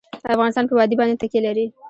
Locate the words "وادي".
0.77-0.95